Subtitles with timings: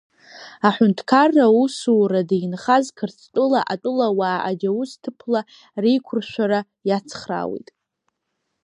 [0.67, 5.41] Ахәынҭқарра усурада инхаз Қырҭтәыла атәылауаа аџьаусҭыԥла
[5.83, 7.69] реқәршәара иацхраауеит.